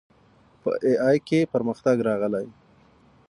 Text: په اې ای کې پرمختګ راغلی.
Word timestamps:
په 0.61 0.71
اې 0.85 0.93
ای 1.07 1.17
کې 1.27 1.39
پرمختګ 1.53 1.97
راغلی. 2.09 2.45